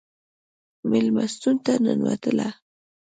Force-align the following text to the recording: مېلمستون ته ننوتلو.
مېلمستون 0.89 1.55
ته 1.65 1.73
ننوتلو. 1.83 2.49